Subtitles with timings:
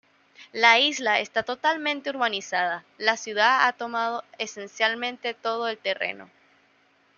[0.51, 6.27] La isla está totalmente urbanizada, la ciudad ha tomado esencialmente todo el terreno.